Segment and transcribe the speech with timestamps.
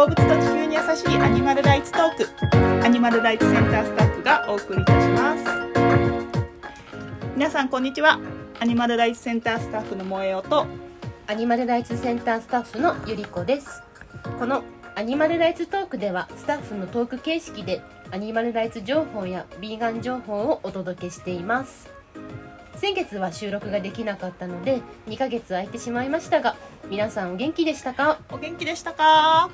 [0.00, 2.26] 動物と地球に優しいアニマルライツトーク。
[2.82, 5.44] アニマルライツセンタースタッフがお送りいたします。
[7.36, 8.18] 皆さんこんにちは。
[8.60, 10.66] アニマルライツセンタースタッフの萌えおと
[11.26, 13.82] アニマルライツセンタースタッフのゆりこです。
[14.38, 14.62] この
[14.94, 21.90] アニマルライツトークではスタッフのトーク形式でアニマルライツ情報やビーガン情報をお届けしています。
[22.76, 26.56] 先月は収録ができなかったので2ヶ月空いてしまいましたが
[26.88, 28.18] 皆さんお元気でしたか？
[28.32, 29.50] お元気でしたか？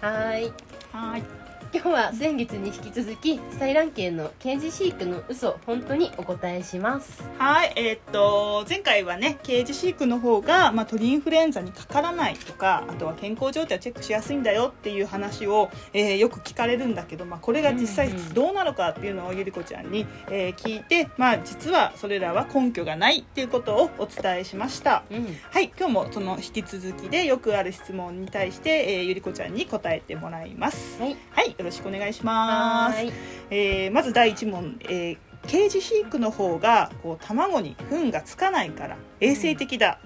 [0.00, 0.52] はい。
[0.92, 1.39] はい。
[1.72, 7.22] 今日は先月に引き続き採卵系のケージ飼育の嘘本当にお答えします。
[7.38, 25.04] はいえーっと前回はねケージ飼育の方が、まあ、鳥インフルエンザにかからないとかあとは健康状態をチェックしやすいんだよっていう話を、えーよく聞かれるんだけど、まあ、これが実際どうなのかっていうのをゆりこちゃんに、えー聞いて、まあ、実はそれらは根拠がないっていうことをお伝えしました。
[25.10, 25.26] うん。
[25.50, 31.00] はい、今日もその引き続きでよくある質問に対して、えーゆりこちゃんに答えてもらいます。
[31.00, 31.16] はい。
[31.30, 32.96] はい、よろしくお願いします。
[32.96, 33.12] はい。
[33.50, 39.98] えーまず第1問、えーケージ飼育の方がこう卵に糞がつかないから衛生的だ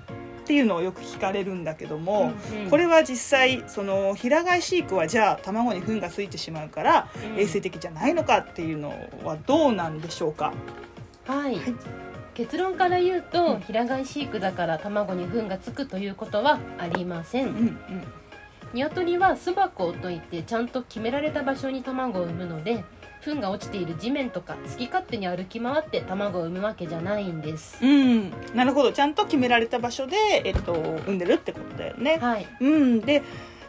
[0.43, 2.33] っていうのをよく聞かれるんだけども、
[2.65, 2.71] うん。
[2.71, 7.41] これは実際その平飼い飼育はじゃあ卵に糞がついてしまうからうん。
[7.41, 8.91] 衛生的じゃないのかっていうの
[9.25, 10.53] はどうなんでしょうか、
[11.27, 11.75] はい、はい。
[12.35, 13.61] 結論から言うと、うん。
[13.61, 17.79] 平飼い飼育だから卵に糞がつくということはありません、うんうん
[18.75, 22.85] 鶏は巣箱といってちゃんと決められた場所に卵を産むので
[23.23, 28.93] 糞が落ちている地面とか好き勝手に歩き回って卵を産むわけじゃないんです、うん、なるほど。
[28.93, 32.19] ちゃんと決められた場所で、えっと、産んでるってことだよね。
[32.21, 32.47] はい。
[32.61, 33.23] うん、で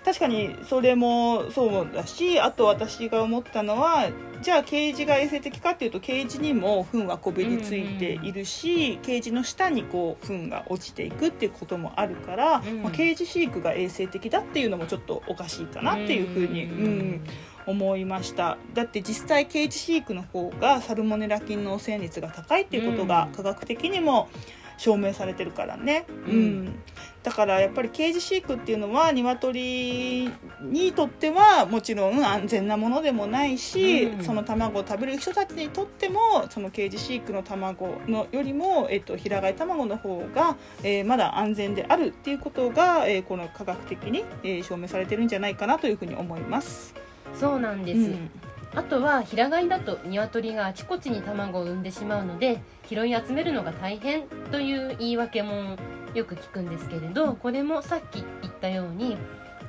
[0.03, 4.09] 確かにそれもそうだしあと私が思ったのは
[4.45, 17.21] じゃあケージが衛生的かっていうとケージにも糞はこびりついているし、ケージの下にこう糞が落ちていくっていうこともあるから、うんまあ、ケージ飼育が衛生的だっていうのもちょっとおかしいかなっていうふうに、うん
[17.67, 18.59] 思いました。
[18.75, 23.35] だって実際ケージ飼育の方がサルモネラ菌の汚染率が高いっていうことがうん。
[23.35, 24.29] 科学的にも
[24.77, 26.33] 証明されてるからね、うん。
[26.33, 26.79] うん。
[27.23, 30.29] だからやっぱりケージ飼育っていうのは鶏
[30.61, 34.23] にとってはもちろん安全なものでもないし、うん。
[34.23, 36.19] その卵を食べる人たちにとっても
[36.49, 46.93] そのケージ飼育の卵のよりも、えっと、平飼い卵の方が、えーまだ安全であるっていうことが、えーこの科学的に、えー証明されてるんじゃないかなというふうに思います。
[47.33, 48.29] そうなんです、うん
[48.75, 55.77] あとは平飼いだと鶏があちこちに卵を産んでしまうので拾い集めるのが大変という言い訳も
[56.13, 59.17] よく聞くんですけれどこれもさっき言ったように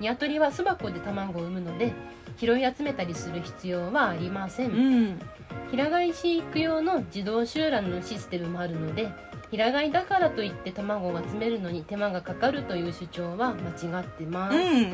[0.01, 1.93] 鶏は巣箱で卵を産むので
[2.37, 5.21] 拾い集めたりする必要はありません、うん。
[5.71, 9.09] 平飼い飼育用の自動集卵のシステムもあるので
[9.51, 14.93] 平飼いだからといって卵を集めるのに手間がかかるという主張は間違ってます、うん、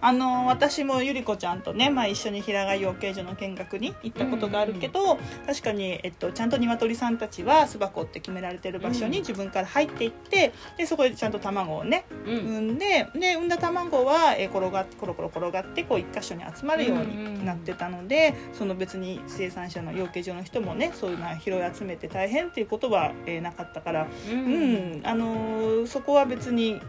[0.00, 9.24] あの私もゆりこちゃんとね、まあ、一緒に平飼い養鶏場の見学に行ったことがあるけど、確かに、えっと、ちゃんと鶏さんたちは巣箱って決められてる場所にうん。
[9.24, 12.38] 自分から入っていってでそこでちゃんと卵をねうん。
[12.38, 26.80] 産んでで産んだ卵は、えー転がコロコロ転がってこう一箇所に集まるようになってたので、その別に生産者の養鶏場の人もねそういうのは拾い集めて大変っていうことは、えーなかったからううん、あのーそこは別に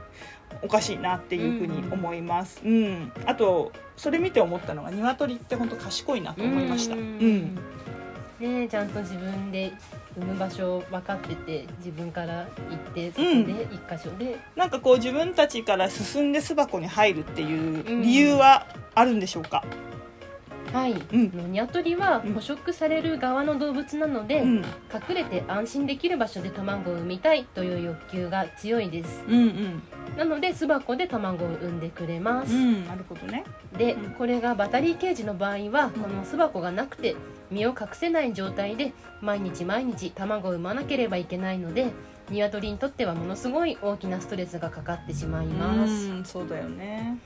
[0.61, 2.61] おかしいなっていうふうに思います。
[2.63, 6.95] うん、あとそれ見て思ったのが鶏って本当賢いなと思いました。
[6.95, 7.05] ううん。
[7.05, 7.55] ん、
[8.39, 9.71] ねえちゃんと自分で
[10.17, 12.39] 産む場所分かってて自分から
[12.69, 19.63] 行ってそこでうん一箇所で、なんかこう自分たちから進んで巣箱に入るっていう理由はあるんでしょうか？
[20.73, 21.31] はい、ん。
[21.35, 22.33] の鶏はうん。
[22.33, 29.23] 捕食される側の動物なので、うん、隠れて安心できる場所で卵を産みたいという欲求が強いです。
[29.27, 33.43] うん、うん、なので巣箱で卵を産んでくれます、うん、なるほどね。
[33.77, 34.11] でうん。
[34.11, 37.15] これがバタリーケージの場合はこの巣箱がなくて
[37.49, 41.91] 身を隠せない状態で毎日毎日卵を産まなければいけないので
[42.29, 47.17] 鶏にとってはものすごい大きなストレスがかかってしまいます、うん、そうだよね。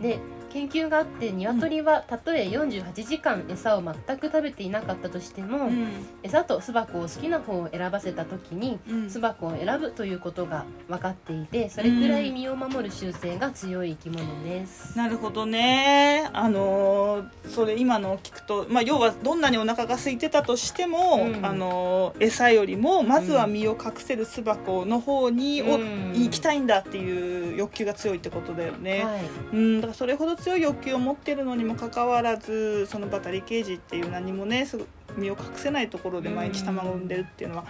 [0.00, 0.18] で
[0.56, 5.88] 研究があって鶏はたとえ48時間餌を全く食べていなかったとしても、うん、
[6.22, 9.10] 餌と巣箱を好きな方を選ばせた時にうん。
[9.10, 16.28] 巣箱を選ぶということが分かっていてそれくらい身を守る習性が強い生き物です、なるほどね。
[16.32, 21.46] あのーそれ今のを聞くと、まあ、要はどんなにお腹が空いてたとしても、うん。
[21.46, 26.12] あのー餌よりもまずは身を隠せる巣箱の方に、おうん。
[26.14, 29.20] 行きたいんだっていう欲求が強いってことだよね、はい。
[29.52, 34.86] うん、だからそれほど強い欲求を持ってるのにもかかわらずそのバタリケージっていう何もねすぐ
[35.16, 37.64] 身を隠せないところで毎日卵を産んでるっていうのは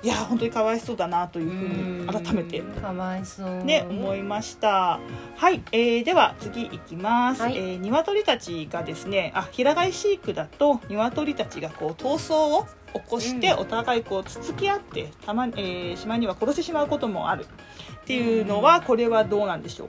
[0.00, 3.64] いや本当にかわいそうだなというふうに改めてかわいそう。
[3.64, 5.00] ね思いました。
[5.36, 7.56] はい、えー、では次いきます、はい。
[7.56, 13.58] えー鶏たちがですねあ平飼い飼育だと鶏たちがこう闘争を起こして、うん。
[13.58, 19.88] お互いこうつつき合ってたま、えー、しまいには殺してしまうこともあるっていうのは、これはどうなんでしょう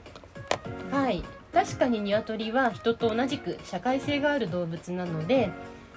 [0.90, 0.98] か？
[0.98, 5.50] はい確かに鶏は人と同じく社会性がある動物なので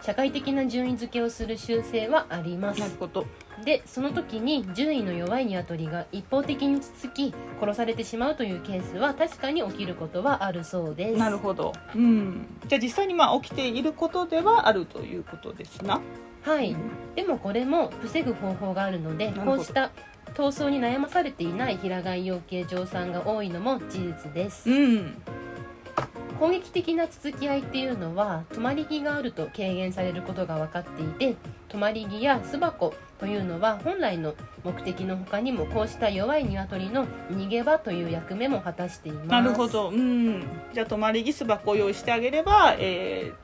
[0.04, 2.80] 社会的な順位付けをする習性はあります。
[2.82, 3.26] なるほど。
[3.64, 11.18] でその時に順位の弱い鶏が一方的につつき殺されてしまうというケースは確かに起きることはあるそうです。
[11.18, 16.02] なるほど、うん、じゃあ実際にまあ起きていることではあるということですな。
[16.42, 16.76] はい。
[17.16, 19.92] でもこれも防ぐ方法があるのでこうした
[20.34, 24.70] 闘争に悩まされていない平飼い養鶏場さんが多いのも事実です。
[24.70, 25.43] うん
[26.44, 31.38] 攻撃的なつつき合いっていうのは止まり木があると軽減されることが分かっていて
[31.70, 34.34] 止まり木や巣箱というのは本来の
[34.66, 39.28] 目的の他にもこうした弱い鶏の逃げ場という役目も果たしています。
[39.28, 40.44] なるほど、うん、
[40.74, 43.44] じゃあ泊まりギス箱を用意してあげれば、えー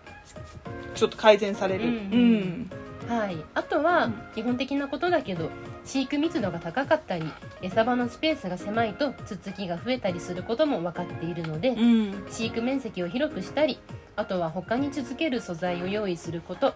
[0.95, 2.69] ちょっと改善される、うん
[3.07, 5.49] うんはい、あとは基本的なことだけど
[5.85, 7.25] 飼育密度が高かったり
[7.61, 12.25] 餌場のスペースが狭いとつつきが増えたりすることも分かっているのでうん。
[12.29, 13.79] 飼育面積を広くしたり
[14.15, 16.73] あとは他に続ける素材を用意すること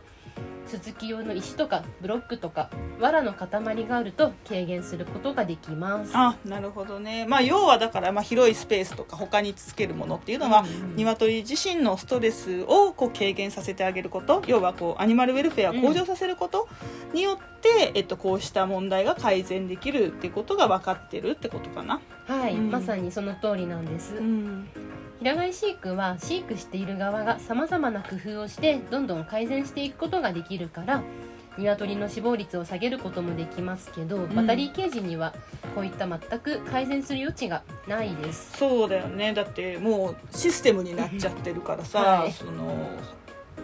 [0.67, 2.69] 続き用の石とかブロックとか
[2.99, 6.11] 藁の塊があると軽減することができます。
[6.15, 16.67] あなるほどね、まあ、要はだからまあ広いスペースとか他につけるものっていうのは、うんうん鶏自身のストレスをこう軽減させてあげること要はこうアニマルウェルフェアを向上させること
[17.13, 21.99] によって、えっと、こうした問題が改善できるってことが分かってるってことかな。
[22.27, 22.71] はい、うん。
[22.71, 24.67] まさにその通りなんです、うん
[25.19, 31.03] 平飼い飼育は飼育している側がさまざまな工夫をしてどんどん改善していくことができるから
[31.57, 35.33] 鶏の死亡率を下げることもできますけど、バタリーケージには
[35.75, 38.57] こういった全く改善する余地がないです。
[38.57, 39.33] そうだよね。
[39.33, 42.31] だってもうシステムになっちゃってるからさ、はい。
[42.31, 42.75] その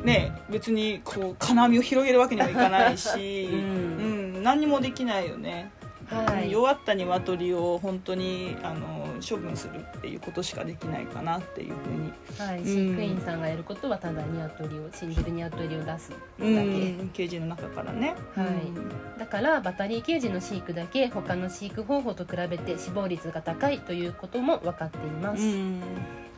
[0.04, 5.72] ね別にこう金網を広げるわけにはいかないし、ううんん何にもできないよね、
[6.10, 12.14] はい、弱った鶏を本当にあの処分するっていうことしかできないかなっていうふうに。
[12.38, 18.16] はい、ん飼育員さんがやることはただ鶏を死んでる鶏を出すだけ、うんケージの中からね。
[18.36, 18.48] はい。
[18.48, 19.18] うん。
[19.18, 25.82] だからバタリーケージの飼育だけ他の飼育方法と比べて死亡率が高いということも分かっています、うん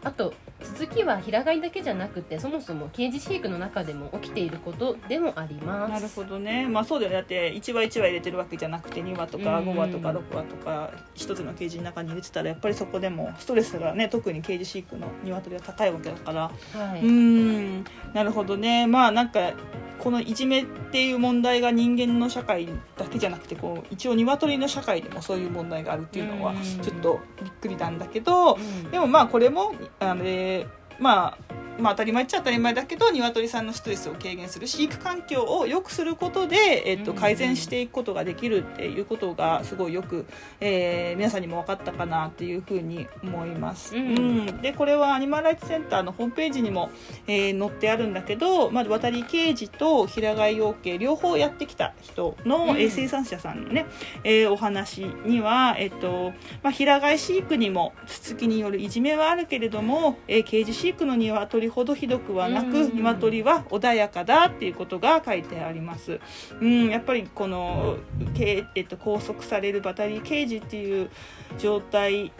[0.03, 0.33] あと
[0.63, 5.91] 続きは平飼いだけじゃなくてそもそもケージ飼育の中でも起きていることでもあります。
[5.91, 6.67] なるほどね。
[6.67, 7.11] まあそうだよ。
[7.11, 9.69] ねだって1羽1羽入れてるわけじゃなくて2羽とかうん。
[9.69, 16.51] 5羽とか6羽とか1つのケージの中に入れてたらやっぱりそこでもストレスがね特にケージ飼育の鶏は高いわけだから。
[16.73, 17.83] はい、うん。
[18.13, 18.87] なるほどね。
[18.87, 19.53] まあなんか
[19.99, 26.61] このいじめっていう問題が人間の社会だけじゃなくてこう一応鶏の社会でもそういう問題があるっていうのはうん。
[26.81, 28.91] ちょっとびっくりなんだけどうん。
[28.91, 30.67] でもまあこれもあの、えー
[31.01, 37.17] まあまあ当たり前っちゃ当たり前だけど鶏さんのストレスを軽減する飼育環境を良くすることで、えっと、うん。
[37.17, 40.25] 改善していくことができるっていうことがすごいよく、
[40.59, 43.95] えー皆さんにも分かったかなっていうふうに思います。
[43.95, 44.17] うん。
[44.17, 44.19] う
[44.51, 44.61] ん。
[44.61, 46.89] でこれはアニマルライツセンターのホームページにも、
[47.27, 52.69] えー載ってあるんだけど、まあ、渡り刑事と平飼い養鶏両方やってきた人の、うん。
[52.71, 53.85] えー生産者さんのね、
[54.23, 56.33] えーお話には、えっと
[56.63, 66.19] まあ、平飼い飼育にもつつきによるいじめはあるけれども、えー、ケージ飼育の鶏ほどひどくはなく、うん鶏は穏やかだっていうことが書いてあります。
[66.59, 67.97] うん、やっぱりこの、
[68.33, 71.09] けえっと、拘束されるバタリーケージっていう
[71.57, 72.31] 状態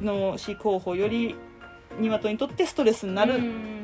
[0.00, 1.36] の飼育方法より
[2.00, 3.34] 鶏にとってストレスになる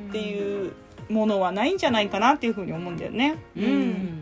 [0.08, 0.72] っていう
[1.08, 3.36] ものはないんじゃないかなっていうふうに思うんだよね。
[3.56, 4.20] うん、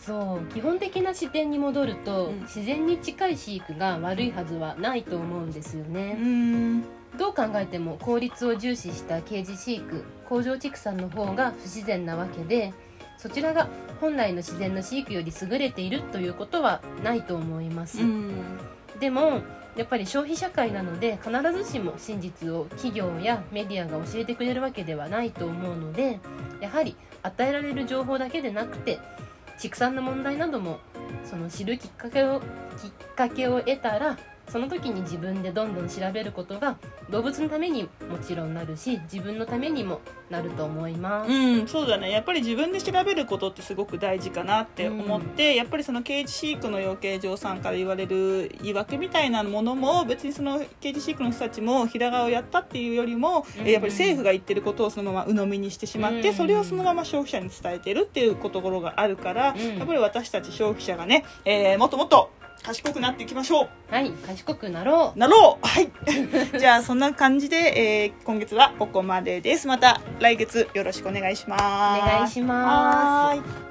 [0.00, 2.40] そう基本的な視点に戻ると、うん。
[2.42, 6.82] 自然に近い飼育が悪いはずはないと思うんですようね、ん。
[7.18, 12.72] どう考えても効率を重視したケージ飼育工場畜産の方が不自然なわけで
[13.18, 13.68] そちらが
[14.00, 18.32] 本来の自然の飼育より優れているということはないと思います、うん。
[18.98, 19.40] でも
[19.76, 26.18] やっぱり消費社会なので必ずしも真実を企業やメディアが教えてくれるわけではないと思うので
[26.60, 28.98] やはり与えられる情報だけでなくて
[29.60, 30.80] 畜産の問題なども
[31.22, 34.16] その知るきっかけをきっかけを得たら
[34.50, 36.76] その時に自分でどんどん調べることが
[37.08, 41.30] 動物のためにもちろんなるし自分のためにもなると思います。
[41.30, 42.10] うん、そうだね。
[42.10, 53.66] やっぱり自分で調べることってすごく大事かなって思って、やっぱりそのケージ飼育の養鶏場さんから言われる言い訳みたいなものも別にそのケージ飼育の人たちも平飼いをやったっていうよりも、うん。
[53.66, 59.78] やっぱり政府が言ってることをそのまま鵜呑みにしてしまって、うんそれをそのまま消費者に伝えてるっていうところがあるから、うん。
[59.78, 62.30] やっぱり私たち消費者がね、えーもっともっと
[62.62, 65.18] 賢くなっていきましょはい賢くなろう。
[65.18, 65.66] なろう。
[65.66, 65.90] はい。
[66.58, 69.66] じゃあそんな感じで、えー今月はここまでです。
[69.66, 71.62] また来月よろしくお願いします。
[71.62, 73.69] うお願いします